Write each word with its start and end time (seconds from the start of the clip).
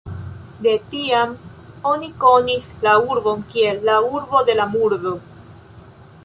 De 0.67 0.71
tiam 0.93 1.35
oni 1.89 2.09
konis 2.23 2.71
la 2.87 2.95
urbon 3.11 3.45
kiel 3.53 3.83
"la 3.91 3.99
urbo 4.15 4.43
de 4.49 4.57
la 4.63 4.67
murdo". 4.73 5.15